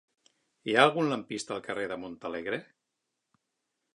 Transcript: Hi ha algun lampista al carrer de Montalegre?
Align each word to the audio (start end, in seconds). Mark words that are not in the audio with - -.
Hi 0.69 0.73
ha 0.77 0.85
algun 0.85 1.09
lampista 1.11 1.53
al 1.57 1.61
carrer 1.69 1.85
de 1.93 1.99
Montalegre? 2.05 2.61